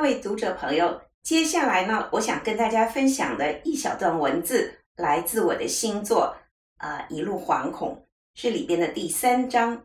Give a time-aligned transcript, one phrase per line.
[0.00, 6.34] 各位读者朋友，接下来呢，我想跟大家分享的一小段文字，来自我的新作
[6.82, 8.02] 《啊、一路惶恐》，
[8.40, 9.84] 是里边的第三章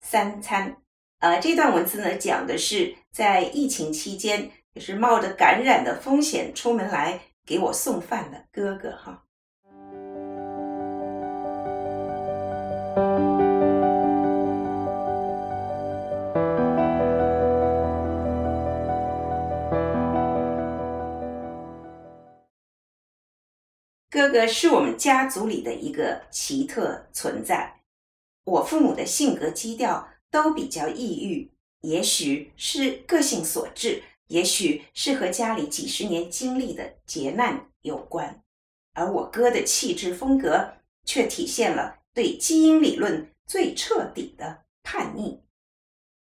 [0.00, 0.76] 三餐。
[1.18, 9.24] 呃，这段文字呢，讲的是在疫情期间，也是冒着感染的风险出门来给我送饭的哥哥哈。
[24.28, 27.80] 哥哥是我们家族里的一个奇特存在。
[28.44, 30.06] 我父母的性格基调。
[30.30, 38.42] 都比较抑郁，也许是个性所致，也许是和家里几十年经历的劫难有关。
[38.92, 40.74] 而我哥的气质风格
[41.06, 45.40] 却体现了对基因理论最彻底的叛逆。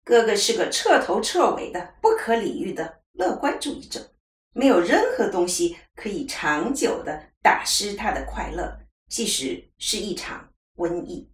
[0.03, 4.11] 哥哥是个彻头彻尾的不可理喻的乐观主义者，
[4.53, 8.79] 没有任何东西可以长久地打湿他的快乐，
[9.09, 11.29] 即使是一场瘟疫。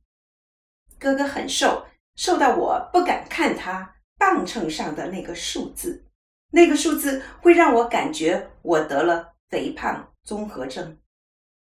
[0.98, 1.86] 哥哥很瘦。
[2.16, 6.04] 瘦到我不敢看他磅秤上的那个数字，
[6.52, 10.98] 那个数字会让我感觉我得了肥胖综合症。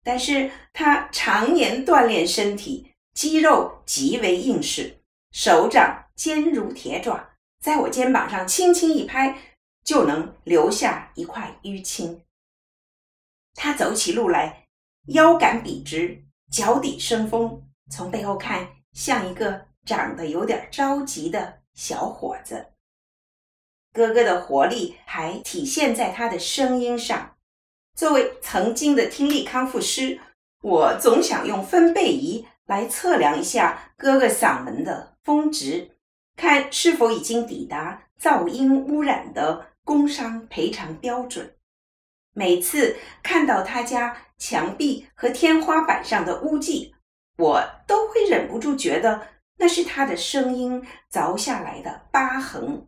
[0.03, 4.95] 但是他常年锻炼身体，肌肉极为硬实，
[5.31, 9.35] 手掌坚如铁爪，在我肩膀上轻轻一拍，
[9.83, 12.23] 就能留下一块淤青。
[13.53, 14.67] 他走起路来
[15.07, 19.65] 腰杆笔直，脚底生风，从背后看像一个。
[19.85, 22.67] 长得有点着急的小伙子，
[23.91, 27.35] 哥哥的活力还体现在他的声音上。
[27.93, 30.21] 作为曾经的听力康复师，
[30.61, 35.97] 我总想用分贝仪来测量一下哥哥嗓门的峰值，
[36.37, 41.55] 看是否已经抵达噪音污染的工伤赔偿标准。
[42.33, 46.95] 每次看到他家墙壁和天花板上的污迹，
[47.37, 49.27] 我都会忍不住觉得。
[49.55, 52.87] 那是他的声音凿下来的疤痕，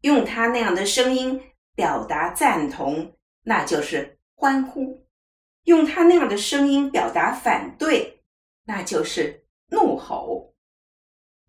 [0.00, 1.40] 用他那样的声音
[1.76, 5.06] 表达赞同，那就是欢呼；
[5.62, 8.24] 用他那样的声音表达反对，
[8.64, 10.54] 那就是怒吼。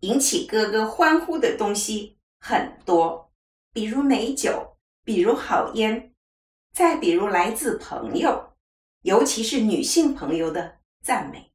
[0.00, 3.27] 引起哥哥欢呼的东西很多，
[3.72, 6.14] 比如美酒，比如好烟，
[6.72, 8.52] 再比如来自朋友，
[9.02, 11.52] 尤其是女性朋友的赞美。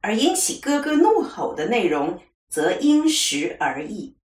[0.00, 4.16] 而引起哥哥怒吼的内容则因时而异。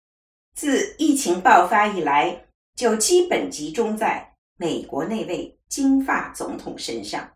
[0.53, 2.45] 自疫情爆发以来，
[2.75, 7.33] 就基本集中在美国那位金发总统身上。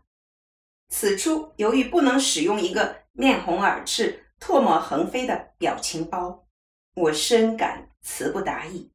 [0.88, 6.46] 此处由于不能使用一个面红耳赤、唾沫横飞的表情包，
[6.94, 8.92] 我深感词不达意。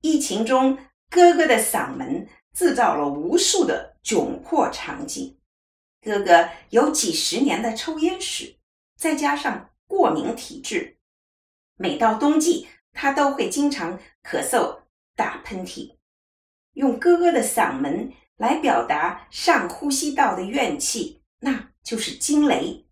[0.00, 0.78] 疫情中，
[1.10, 5.36] 哥哥的嗓门制造了无数的窘迫场景。
[6.00, 8.56] 哥哥有几十年的抽烟史，
[8.96, 10.98] 再加上过敏体质，
[11.76, 14.82] 每到冬季，他都会经常咳嗽、
[15.16, 15.96] 打喷嚏。
[16.74, 22.86] 用哥哥的嗓门来表达上呼吸道的怨气，那就是惊雷。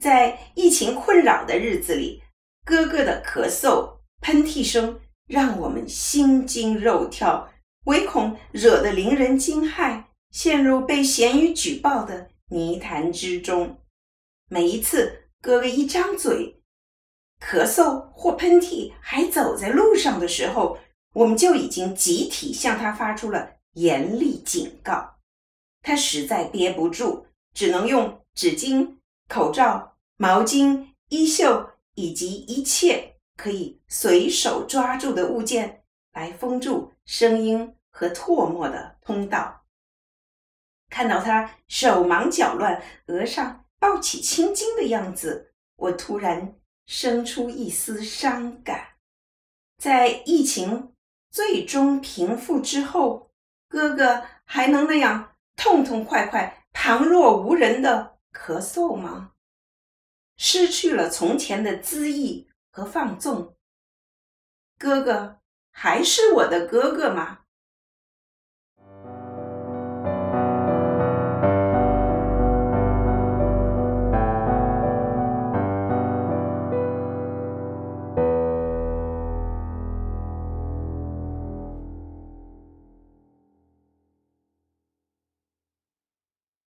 [0.00, 2.20] 在疫情困扰的日子里，
[2.64, 5.00] 哥哥的咳嗽、喷嚏声
[5.32, 7.50] 让我们心惊肉跳，
[7.86, 12.28] 唯恐惹得邻人惊骇，陷入被咸鱼举报的。
[12.50, 13.78] 泥潭之中，
[14.50, 16.60] 每一次哥哥一张嘴，
[17.40, 20.76] 咳嗽或喷嚏还走在路上的时候，
[21.14, 25.14] 我们就已经集体向他发出了严厉警告。
[25.80, 28.96] 他实在憋不住，只能用纸巾、
[29.30, 39.64] 口罩、毛巾、衣袖以及一切可以随手抓住的物件来封住声音和唾沫的通道。
[40.88, 46.54] 看到他手忙脚乱、额上抱起青筋的样子，我突然
[46.86, 48.88] 生出一丝伤感。
[49.78, 50.92] 在疫情
[51.30, 53.30] 最终平复之后，
[53.68, 59.32] 哥哥还能那样痛痛快快、旁若无人的咳嗽吗？
[60.36, 63.56] 失去了从前的恣意和放纵，
[64.78, 65.40] 哥哥
[65.70, 67.41] 还是我的哥哥吗？